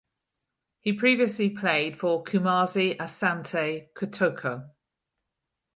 [0.79, 4.71] He previously played for Kumasi Asante Kotoko.